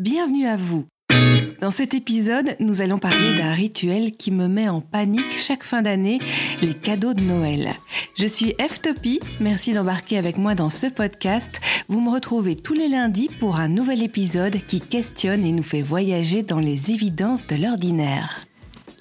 [0.00, 0.86] bienvenue à vous.
[1.60, 5.82] Dans cet épisode, nous allons parler d'un rituel qui me met en panique chaque fin
[5.82, 6.20] d'année,
[6.62, 7.68] les cadeaux de Noël.
[8.18, 11.60] Je suis F-Topie, merci d'embarquer avec moi dans ce podcast.
[11.88, 15.82] Vous me retrouvez tous les lundis pour un nouvel épisode qui questionne et nous fait
[15.82, 18.46] voyager dans les évidences de l'ordinaire.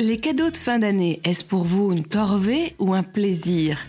[0.02, 3.80] Les cadeaux de fin d'année, est-ce pour vous une corvée ou un plaisir?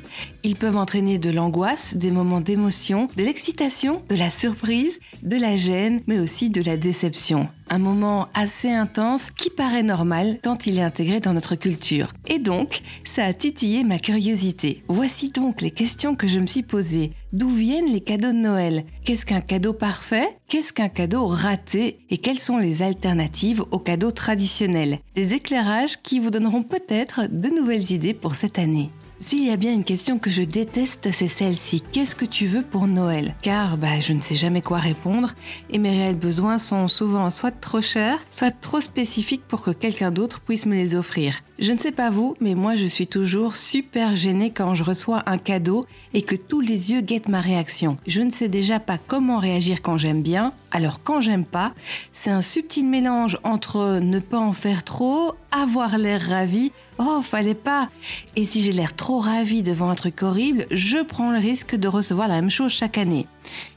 [0.42, 5.56] Ils peuvent entraîner de l'angoisse, des moments d'émotion, de l'excitation, de la surprise, de la
[5.56, 10.78] gêne, mais aussi de la déception un moment assez intense qui paraît normal tant il
[10.78, 12.12] est intégré dans notre culture.
[12.26, 14.82] Et donc, ça a titillé ma curiosité.
[14.88, 17.12] Voici donc les questions que je me suis posées.
[17.32, 18.84] D'où viennent les cadeaux de Noël?
[19.04, 20.36] Qu'est-ce qu'un cadeau parfait?
[20.48, 22.00] Qu'est-ce qu'un cadeau raté?
[22.10, 24.98] Et quelles sont les alternatives aux cadeaux traditionnels?
[25.14, 28.90] Des éclairages qui vous donneront peut-être de nouvelles idées pour cette année.
[29.22, 31.82] S'il y a bien une question que je déteste, c'est celle-ci.
[31.92, 33.34] Qu'est-ce que tu veux pour Noël?
[33.42, 35.34] Car bah, je ne sais jamais quoi répondre
[35.68, 40.10] et mes réels besoins sont souvent soit trop chers, soit trop spécifiques pour que quelqu'un
[40.10, 41.42] d'autre puisse me les offrir.
[41.58, 45.22] Je ne sais pas vous, mais moi je suis toujours super gênée quand je reçois
[45.26, 47.98] un cadeau et que tous les yeux guettent ma réaction.
[48.06, 51.74] Je ne sais déjà pas comment réagir quand j'aime bien, alors quand j'aime pas,
[52.14, 57.54] c'est un subtil mélange entre ne pas en faire trop, avoir l'air ravi, oh fallait
[57.54, 57.88] pas,
[58.36, 61.88] et si j'ai l'air trop ravi devant un truc horrible, je prends le risque de
[61.88, 63.26] recevoir la même chose chaque année.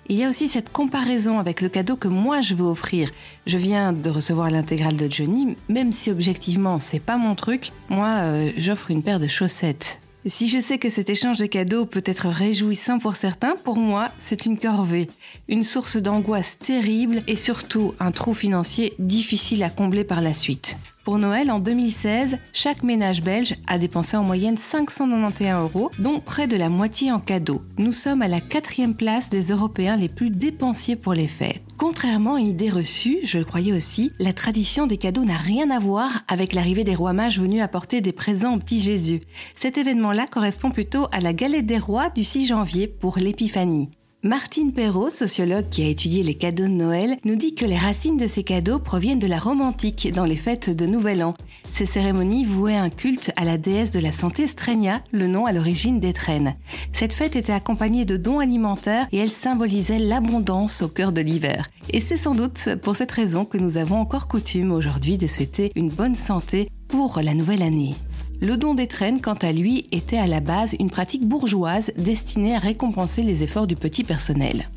[0.08, 3.10] Il y a aussi cette comparaison avec le cadeau que moi je veux offrir.
[3.48, 8.18] Je viens de recevoir l'intégrale de Johnny, même si objectivement c'est pas mon truc, moi
[8.20, 10.00] euh, j'offre une paire de chaussettes.
[10.26, 14.10] Si je sais que cet échange de cadeaux peut être réjouissant pour certains, pour moi,
[14.20, 15.10] c'est une corvée,
[15.50, 20.78] une source d'angoisse terrible et surtout un trou financier difficile à combler par la suite.
[21.04, 26.48] Pour Noël, en 2016, chaque ménage belge a dépensé en moyenne 591 euros, dont près
[26.48, 27.62] de la moitié en cadeaux.
[27.78, 31.62] Nous sommes à la quatrième place des Européens les plus dépensiers pour les fêtes.
[31.86, 35.70] Contrairement à une idée reçue, je le croyais aussi, la tradition des cadeaux n'a rien
[35.70, 39.20] à voir avec l'arrivée des rois mages venus apporter des présents au petit Jésus.
[39.53, 43.89] Cet événement-là correspond plutôt à la galette des rois du 6 janvier pour l'épiphanie.
[44.26, 48.16] Martine Perrault, sociologue qui a étudié les cadeaux de Noël, nous dit que les racines
[48.16, 51.34] de ces cadeaux proviennent de la romantique dans les fêtes de Nouvel An.
[51.73, 55.52] Ces cérémonies vouaient un culte à la déesse de la santé Strenia, le nom à
[55.52, 56.56] l'origine d'Étrennes.
[56.94, 61.70] Cette fête était accompagnée de dons alimentaires et elle symbolisait l'abondance au cœur de l'hiver.
[61.89, 65.73] Et c'est sans doute pour cette raison que nous avons encore coutume aujourd'hui de souhaiter
[65.76, 67.95] une bonne santé pour la nouvelle année.
[68.43, 72.59] Le don d'étrennes, quant à lui, était à la base une pratique bourgeoise destinée à
[72.59, 74.67] récompenser les efforts du petit personnel.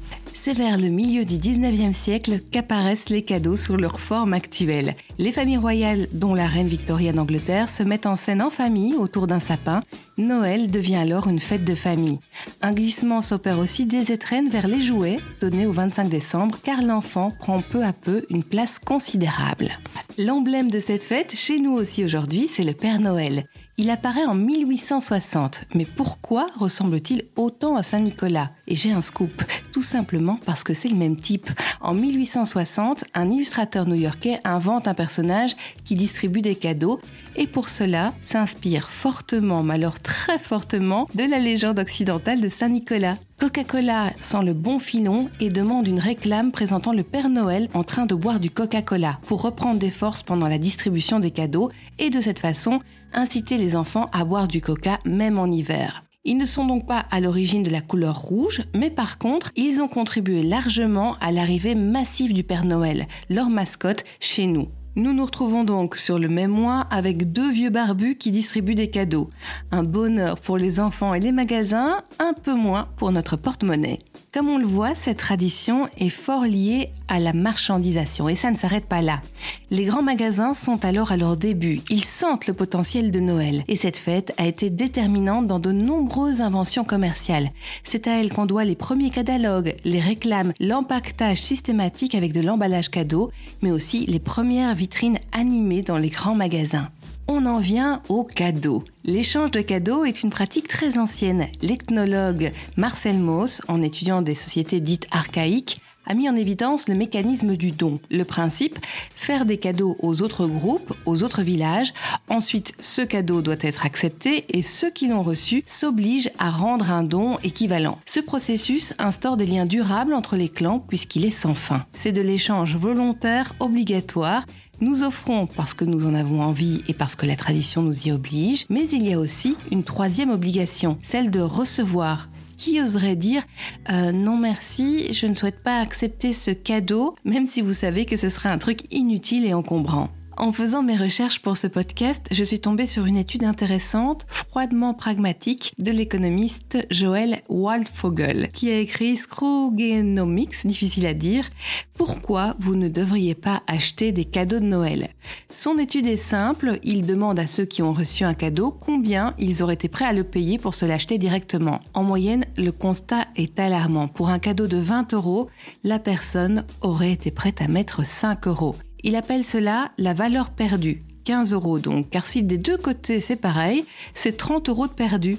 [0.47, 4.95] C'est vers le milieu du 19e siècle qu'apparaissent les cadeaux sous leur forme actuelle.
[5.19, 9.27] Les familles royales, dont la reine Victoria d'Angleterre, se mettent en scène en famille autour
[9.27, 9.83] d'un sapin.
[10.19, 12.21] Noël devient alors une fête de famille.
[12.63, 17.33] Un glissement s'opère aussi des étrennes vers les jouets, donnés au 25 décembre, car l'enfant
[17.41, 19.71] prend peu à peu une place considérable.
[20.17, 23.47] L'emblème de cette fête, chez nous aussi aujourd'hui, c'est le Père Noël.
[23.79, 28.49] Il apparaît en 1860, mais pourquoi ressemble-t-il autant à Saint-Nicolas?
[28.69, 31.51] Et j'ai un scoop, tout simplement parce que c'est le même type.
[31.83, 37.03] En 1860, un illustrateur new-yorkais invente un personnage qui distribue des cadeaux.
[37.37, 43.17] Et pour cela s'inspire fortement, mais alors très fortement, de la légende occidentale de Saint-Nicolas.
[43.39, 48.07] Coca-Cola sent le bon filon et demande une réclame présentant le Père Noël en train
[48.07, 49.19] de boire du Coca-Cola.
[49.27, 51.71] Pour reprendre des forces pendant la distribution des cadeaux.
[51.99, 52.81] Et de cette façon
[53.17, 56.05] inciter les enfants à boire du Coca même en hiver.
[56.25, 59.81] Ils ne sont donc pas à l'origine de la couleur rouge, mais par contre, ils
[59.81, 64.69] ont contribué largement à l'arrivée massive du Père Noël, leur mascotte, chez nous.
[64.97, 68.91] Nous nous retrouvons donc sur le même mois avec deux vieux barbus qui distribuent des
[68.91, 69.31] cadeaux.
[69.71, 73.99] Un bonheur pour les enfants et les magasins, un peu moins pour notre porte-monnaie.
[74.37, 78.57] Comme on le voit, cette tradition est fort liée à la marchandisation et ça ne
[78.57, 79.23] s'arrête pas là.
[79.71, 83.77] Les grands magasins sont alors à leur début, ils sentent le potentiel de Noël et
[83.77, 87.49] cette fête a été déterminante dans de nombreuses inventions commerciales.
[87.83, 92.91] C'est à elle qu'on doit les premiers catalogues, les réclames, l'empaquetage systématique avec de l'emballage
[92.91, 93.31] cadeau,
[93.63, 96.91] mais aussi les premières vitrines animées dans les grands magasins.
[97.29, 98.85] On en vient aux cadeaux.
[99.05, 101.49] L'échange de cadeaux est une pratique très ancienne.
[101.61, 107.57] L'ethnologue Marcel Mauss, en étudiant des sociétés dites archaïques, a mis en évidence le mécanisme
[107.57, 107.99] du don.
[108.11, 108.79] Le principe,
[109.17, 111.93] faire des cadeaux aux autres groupes, aux autres villages.
[112.29, 117.03] Ensuite, ce cadeau doit être accepté et ceux qui l'ont reçu s'obligent à rendre un
[117.03, 117.99] don équivalent.
[118.07, 121.85] Ce processus instaure des liens durables entre les clans puisqu'il est sans fin.
[121.93, 124.47] C'est de l'échange volontaire obligatoire
[124.81, 128.13] nous offrons parce que nous en avons envie et parce que la tradition nous y
[128.13, 132.29] oblige, mais il y a aussi une troisième obligation, celle de recevoir.
[132.57, 133.43] Qui oserait dire
[133.91, 138.17] euh, non merci, je ne souhaite pas accepter ce cadeau, même si vous savez que
[138.17, 142.45] ce serait un truc inutile et encombrant en faisant mes recherches pour ce podcast, je
[142.45, 149.17] suis tombée sur une étude intéressante, froidement pragmatique, de l'économiste Joël Waldfogel, qui a écrit
[149.17, 151.49] Scroogenomics, difficile à dire,
[151.95, 155.09] Pourquoi vous ne devriez pas acheter des cadeaux de Noël?
[155.53, 159.63] Son étude est simple, il demande à ceux qui ont reçu un cadeau combien ils
[159.63, 161.81] auraient été prêts à le payer pour se l'acheter directement.
[161.95, 164.09] En moyenne, le constat est alarmant.
[164.09, 165.49] Pour un cadeau de 20 euros,
[165.85, 168.77] la personne aurait été prête à mettre 5 euros.
[169.07, 171.05] Il appelle cela la valeur perdue.
[171.27, 175.39] 15 euros donc, car si des deux côtés c'est pareil, c'est 30 euros de perdu.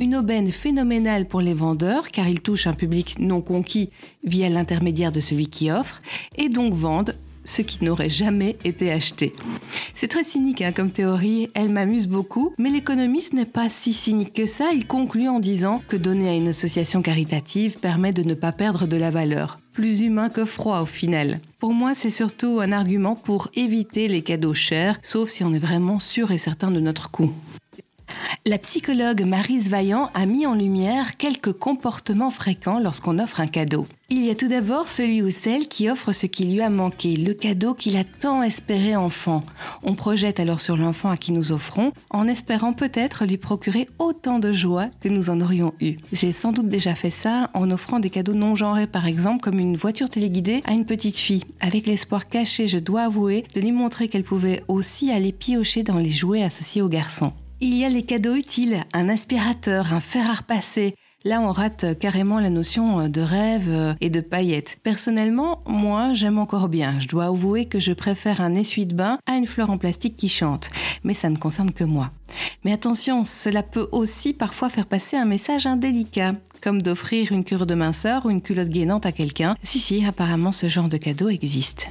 [0.00, 3.90] Une aubaine phénoménale pour les vendeurs, car ils touchent un public non conquis
[4.22, 6.00] via l'intermédiaire de celui qui offre,
[6.36, 7.16] et donc vendent
[7.48, 9.32] ce qui n'aurait jamais été acheté.
[9.94, 14.34] C'est très cynique hein, comme théorie, elle m'amuse beaucoup, mais l'économiste n'est pas si cynique
[14.34, 18.34] que ça, il conclut en disant que donner à une association caritative permet de ne
[18.34, 21.38] pas perdre de la valeur plus humain que froid au final.
[21.60, 25.60] Pour moi, c'est surtout un argument pour éviter les cadeaux chers, sauf si on est
[25.60, 27.32] vraiment sûr et certain de notre coût.
[28.46, 33.86] La psychologue Marise Vaillant a mis en lumière quelques comportements fréquents lorsqu'on offre un cadeau.
[34.10, 37.14] Il y a tout d'abord celui ou celle qui offre ce qui lui a manqué,
[37.14, 39.42] le cadeau qu'il a tant espéré enfant.
[39.82, 44.38] On projette alors sur l'enfant à qui nous offrons, en espérant peut-être lui procurer autant
[44.38, 45.98] de joie que nous en aurions eu.
[46.10, 49.58] J'ai sans doute déjà fait ça en offrant des cadeaux non genrés, par exemple comme
[49.58, 53.72] une voiture téléguidée à une petite fille, avec l'espoir caché, je dois avouer, de lui
[53.72, 57.34] montrer qu'elle pouvait aussi aller piocher dans les jouets associés aux garçons.
[57.60, 60.94] Il y a les cadeaux utiles, un aspirateur, un fer à.
[61.24, 64.78] Là, on rate carrément la notion de rêve et de paillettes.
[64.84, 67.00] Personnellement, moi, j'aime encore bien.
[67.00, 70.70] Je dois avouer que je préfère un essuie-de-bain à une fleur en plastique qui chante.
[71.02, 72.12] Mais ça ne concerne que moi.
[72.64, 77.66] Mais attention, cela peut aussi parfois faire passer un message indélicat, comme d'offrir une cure
[77.66, 79.56] de minceur ou une culotte gainante à quelqu'un.
[79.64, 81.90] Si, si, apparemment ce genre de cadeau existe.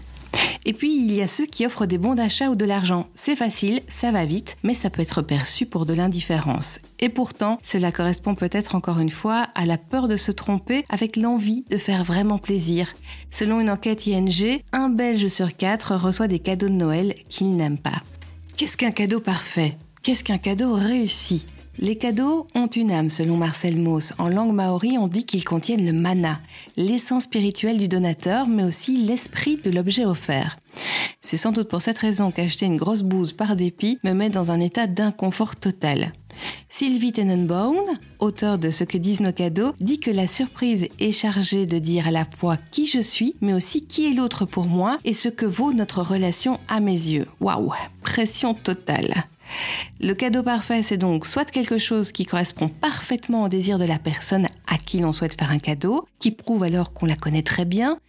[0.66, 3.08] Et puis, il y a ceux qui offrent des bons d'achat ou de l'argent.
[3.16, 6.80] C'est facile, ça va vite, mais ça peut être perçu pour de l'indifférence.
[7.00, 11.16] Et pourtant, cela correspond peut-être encore une fois à la peur de se tromper avec
[11.16, 12.94] l'envie de faire vraiment plaisir.
[13.32, 17.78] Selon une enquête ING, un Belge sur quatre reçoit des cadeaux de Noël qu'il n'aime
[17.78, 18.02] pas.
[18.58, 19.78] Qu'est-ce qu'un cadeau parfait?
[20.02, 21.46] Qu'est-ce qu'un cadeau réussi?
[21.80, 24.14] Les cadeaux ont une âme, selon Marcel Mauss.
[24.18, 26.40] En langue maori, on dit qu'ils contiennent le mana,
[26.76, 30.58] l'essence spirituelle du donateur, mais aussi l'esprit de l'objet offert.
[31.22, 34.52] C'est sans doute pour cette raison qu'acheter une grosse bouse par dépit me met dans
[34.52, 36.12] un état d'inconfort total.
[36.70, 37.78] Sylvie Tenenbaum,
[38.20, 42.08] auteur de Ce que disent nos cadeaux, dit que la surprise est chargée de dire
[42.08, 45.30] à la fois qui je suis, mais aussi qui est l'autre pour moi et ce
[45.30, 47.28] que vaut notre relation à mes yeux.
[47.40, 49.26] Waouh, pression totale.
[50.00, 54.00] Le cadeau parfait, c'est donc soit quelque chose qui correspond parfaitement au désir de la
[54.00, 57.66] personne à qui l'on souhaite faire un cadeau, qui prouve alors qu'on la connaît très
[57.66, 58.00] bien,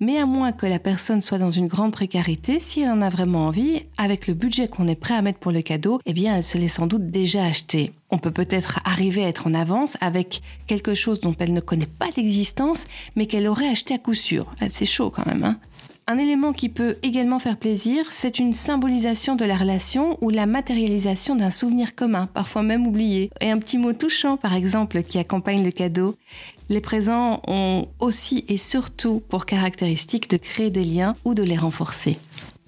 [0.00, 3.10] mais à moins que la personne soit dans une grande précarité, si elle en a
[3.10, 6.36] vraiment envie, avec le budget qu'on est prêt à mettre pour le cadeau, eh bien
[6.36, 7.92] elle se l'est sans doute déjà acheté.
[8.10, 11.86] On peut peut-être arriver à être en avance avec quelque chose dont elle ne connaît
[11.86, 14.50] pas l'existence, mais qu'elle aurait acheté à coup sûr.
[14.68, 15.58] C'est chaud quand même, hein
[16.10, 20.44] un élément qui peut également faire plaisir, c'est une symbolisation de la relation ou la
[20.44, 25.18] matérialisation d'un souvenir commun, parfois même oublié, et un petit mot touchant par exemple qui
[25.18, 26.16] accompagne le cadeau.
[26.68, 31.56] Les présents ont aussi et surtout pour caractéristique de créer des liens ou de les
[31.56, 32.18] renforcer.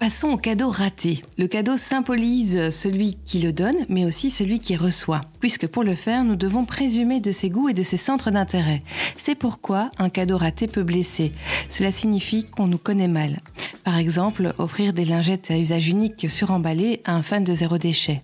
[0.03, 1.21] Passons au cadeau raté.
[1.37, 5.95] Le cadeau symbolise celui qui le donne, mais aussi celui qui reçoit, puisque pour le
[5.95, 8.83] faire, nous devons présumer de ses goûts et de ses centres d'intérêt.
[9.17, 11.31] C'est pourquoi un cadeau raté peut blesser.
[11.69, 13.39] Cela signifie qu'on nous connaît mal.
[13.85, 18.21] Par exemple, offrir des lingettes à usage unique suremballées à un fan de zéro déchet.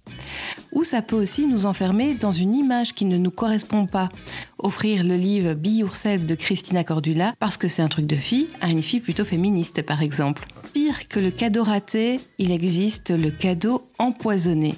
[0.71, 4.09] Ou ça peut aussi nous enfermer dans une image qui ne nous correspond pas.
[4.57, 5.79] Offrir le livre Be
[6.25, 9.81] de Christina Cordula parce que c'est un truc de fille à une fille plutôt féministe
[9.81, 10.45] par exemple.
[10.73, 14.75] Pire que le cadeau raté, il existe le cadeau empoisonné.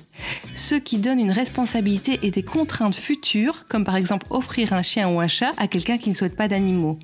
[0.55, 5.09] Ceux qui donnent une responsabilité et des contraintes futures, comme par exemple offrir un chien
[5.09, 6.99] ou un chat à quelqu'un qui ne souhaite pas d'animaux.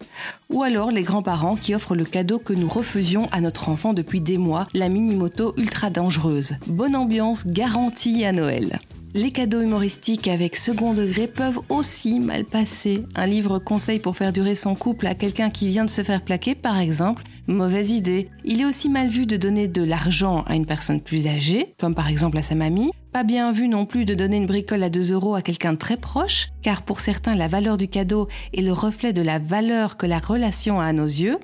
[0.49, 4.21] Ou alors les grands-parents qui offrent le cadeau que nous refusions à notre enfant depuis
[4.21, 6.55] des mois, la mini-moto ultra dangereuse.
[6.67, 8.79] Bonne ambiance garantie à Noël.
[9.13, 13.03] Les cadeaux humoristiques avec second degré peuvent aussi mal passer.
[13.15, 16.21] Un livre conseil pour faire durer son couple à quelqu'un qui vient de se faire
[16.21, 18.29] plaquer, par exemple, mauvaise idée.
[18.45, 21.95] Il est aussi mal vu de donner de l'argent à une personne plus âgée, comme
[21.95, 22.91] par exemple à sa mamie.
[23.25, 25.97] Bien vu non plus de donner une bricole à 2 euros à quelqu'un de très
[25.97, 30.05] proche, car pour certains la valeur du cadeau est le reflet de la valeur que
[30.05, 31.39] la relation a à nos yeux.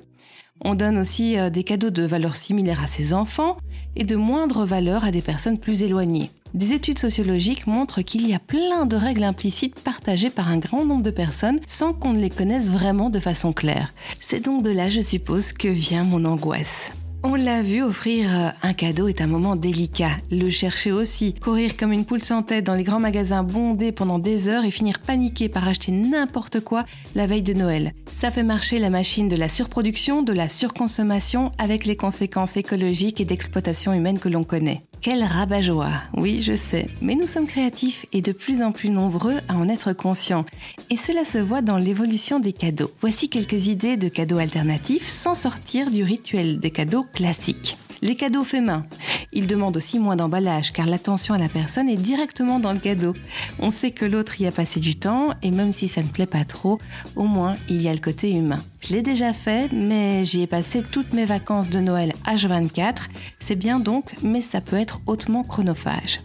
[0.60, 3.56] On donne aussi euh, des cadeaux de valeur similaire à ses enfants
[3.96, 6.30] et de moindre valeur à des personnes plus éloignées.
[6.54, 10.84] Des études sociologiques montrent qu'il y a plein de règles implicites partagées par un grand
[10.84, 13.92] nombre de personnes sans qu'on ne les connaisse vraiment de façon claire.
[14.20, 16.92] C'est donc de là, je suppose, que vient mon angoisse.
[17.26, 20.10] On l'a vu, offrir euh, un cadeau est un moment délicat.
[20.30, 24.18] Le chercher aussi, courir comme une poule sans tête dans les grands magasins bondés pendant
[24.18, 27.94] des heures et finir paniqué par acheter n'importe quoi la veille de Noël.
[28.14, 33.22] Ça fait marcher la machine de la surproduction, de la surconsommation avec les conséquences écologiques
[33.22, 34.82] et d'exploitation humaine que l'on connaît.
[35.04, 39.36] Quel rabat-joie Oui, je sais, mais nous sommes créatifs et de plus en plus nombreux
[39.50, 40.46] à en être conscients.
[40.88, 42.90] Et cela se voit dans l'évolution des cadeaux.
[43.02, 47.76] Voici quelques idées de cadeaux alternatifs sans sortir du rituel des cadeaux classiques.
[48.04, 48.84] Les cadeaux faits main.
[49.32, 53.14] Ils demandent aussi moins d'emballage car l'attention à la personne est directement dans le cadeau.
[53.60, 56.26] On sait que l'autre y a passé du temps et même si ça ne plaît
[56.26, 56.78] pas trop,
[57.16, 58.62] au moins il y a le côté humain.
[58.82, 63.08] Je l'ai déjà fait, mais j'y ai passé toutes mes vacances de Noël H24.
[63.40, 66.20] C'est bien donc, mais ça peut être hautement chronophage.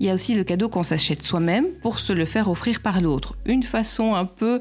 [0.00, 3.00] Il y a aussi le cadeau qu'on s'achète soi-même pour se le faire offrir par
[3.00, 3.36] l'autre.
[3.46, 4.60] Une façon un peu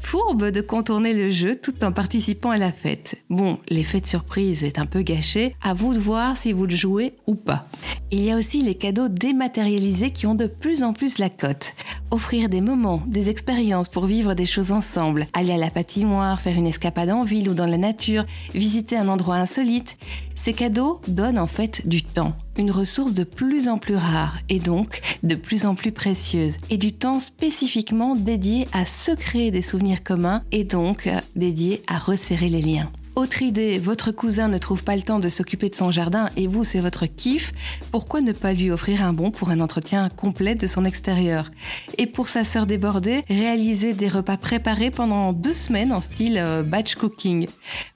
[0.00, 3.22] fourbe de contourner le jeu tout en participant à la fête.
[3.30, 6.76] Bon, l'effet de surprise est un peu gâché, à vous de voir si vous le
[6.76, 7.66] jouez ou pas.
[8.10, 11.72] Il y a aussi les cadeaux dématérialisés qui ont de plus en plus la cote.
[12.10, 16.56] Offrir des moments, des expériences pour vivre des choses ensemble, aller à la patinoire, faire
[16.56, 19.96] une escapade en ville ou dans la nature, visiter un endroit insolite.
[20.34, 24.58] Ces cadeaux donnent en fait du temps, une ressource de plus en plus rare et
[24.58, 29.62] donc de plus en plus précieuse, et du temps spécifiquement dédié à se créer des
[29.62, 32.90] souvenirs communs et donc dédié à resserrer les liens.
[33.14, 36.46] Autre idée, votre cousin ne trouve pas le temps de s'occuper de son jardin et
[36.46, 37.52] vous, c'est votre kiff.
[37.90, 41.50] Pourquoi ne pas lui offrir un bon pour un entretien complet de son extérieur?
[41.98, 46.62] Et pour sa sœur débordée, réaliser des repas préparés pendant deux semaines en style euh,
[46.62, 47.48] batch cooking.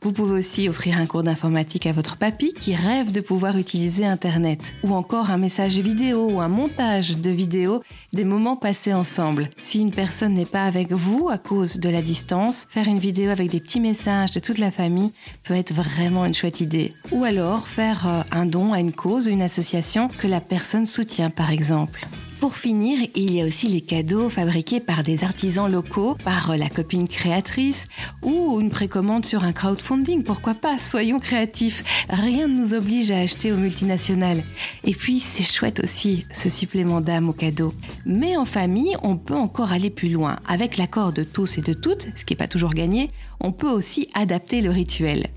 [0.03, 4.05] Vous pouvez aussi offrir un cours d'informatique à votre papy qui rêve de pouvoir utiliser
[4.05, 4.75] Internet.
[4.83, 7.83] Ou encore un message vidéo ou un montage de vidéos
[8.13, 9.49] des moments passés ensemble.
[9.57, 13.31] Si une personne n'est pas avec vous à cause de la distance, faire une vidéo
[13.31, 15.06] avec des petits messages de toute la famille
[15.45, 16.95] peut être vraiment une chouette idée.
[17.13, 20.87] Ou alors faire euh, un don à une cause ou une association que la personne
[20.87, 22.07] soutient par exemple.
[22.40, 26.57] Pour finir, il y a aussi les cadeaux fabriqués par des artisans locaux, par euh,
[26.57, 27.88] la copine créatrice
[28.23, 30.23] ou une précommande sur un crowdfunding.
[30.23, 32.05] Pourquoi pas Soyons créatifs.
[32.11, 34.45] Rien ne nous oblige à acheter aux multinationales.
[34.85, 37.73] Et puis, c'est chouette aussi ce supplément d'âme au cadeau.
[38.05, 40.38] Mais en famille, on peut encore aller plus loin.
[40.47, 43.71] Avec l'accord de tous et de toutes, ce qui n'est pas toujours gagné, on peut
[43.71, 45.28] aussi adapter le rituel.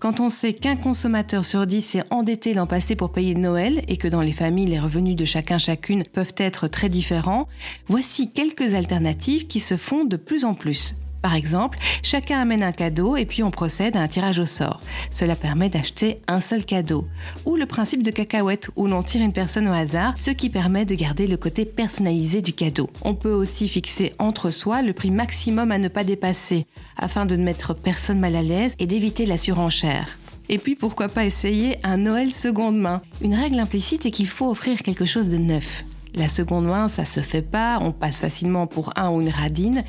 [0.00, 3.98] Quand on sait qu'un consommateur sur dix s'est endetté l'an passé pour payer Noël et
[3.98, 7.48] que dans les familles les revenus de chacun chacune peuvent être très différents,
[7.86, 10.94] voici quelques alternatives qui se font de plus en plus.
[11.22, 14.80] Par exemple, chacun amène un cadeau et puis on procède à un tirage au sort.
[15.10, 17.06] Cela permet d'acheter un seul cadeau.
[17.44, 20.84] Ou le principe de cacahuète où l'on tire une personne au hasard, ce qui permet
[20.84, 22.88] de garder le côté personnalisé du cadeau.
[23.02, 27.36] On peut aussi fixer entre soi le prix maximum à ne pas dépasser, afin de
[27.36, 30.18] ne mettre personne mal à l'aise et d'éviter la surenchère.
[30.48, 34.50] Et puis pourquoi pas essayer un Noël seconde main Une règle implicite est qu'il faut
[34.50, 35.84] offrir quelque chose de neuf.
[36.14, 39.84] La seconde main, ça se fait pas, on passe facilement pour un ou une radine.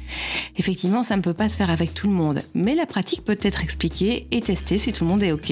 [0.58, 3.38] Effectivement, ça ne peut pas se faire avec tout le monde, mais la pratique peut
[3.42, 5.52] être expliquée et testée si tout le monde est OK.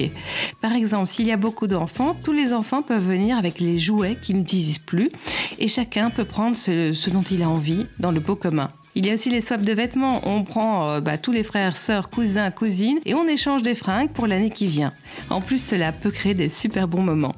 [0.62, 4.16] Par exemple, s'il y a beaucoup d'enfants, tous les enfants peuvent venir avec les jouets
[4.22, 5.10] qu'ils n'utilisent plus
[5.58, 8.68] et chacun peut prendre ce, dont il a envie dans le pot commun.
[8.94, 10.20] Il y a aussi les swaps de vêtements.
[10.24, 14.10] On prend euh, bah, tous les frères, sœurs, cousins, cousines et on échange des fringues
[14.10, 14.92] pour l'année qui vient.
[15.30, 17.34] En plus, cela peut créer des super bons moments.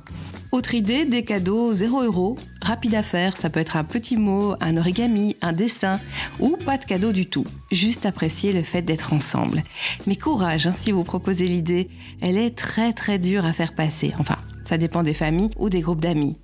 [0.52, 4.54] Autre idée, des cadeaux 0 euros, rapide à faire, ça peut être un petit mot,
[4.61, 5.99] un origami, un dessin,
[6.40, 9.62] ou pas de cadeau du tout, juste apprécier le fait d'être ensemble.
[10.06, 11.88] Mais courage hein, si vous proposez l'idée,
[12.21, 15.80] elle est très très dure à faire passer, enfin, ça dépend des familles ou des
[15.80, 16.37] groupes d'amis.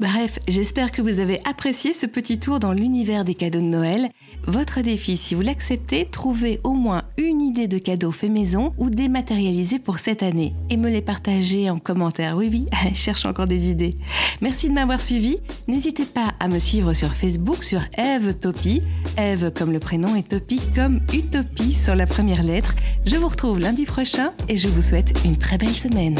[0.00, 4.10] Bref, j'espère que vous avez apprécié ce petit tour dans l'univers des cadeaux de Noël.
[4.44, 8.90] Votre défi, si vous l'acceptez, trouvez au moins une idée de cadeau fait maison ou
[8.90, 12.36] dématérialisé pour cette année et me les partager en commentaire.
[12.36, 13.96] Oui, oui, cherche encore des idées.
[14.40, 15.38] Merci de m'avoir suivi.
[15.68, 18.82] N'hésitez pas à me suivre sur Facebook sur Eve Topi.
[19.16, 22.74] Eve comme le prénom et Topi comme Utopie sur la première lettre.
[23.06, 26.18] Je vous retrouve lundi prochain et je vous souhaite une très belle semaine.